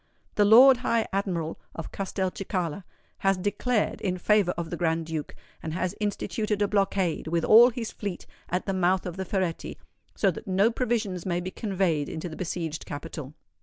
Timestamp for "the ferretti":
9.15-9.77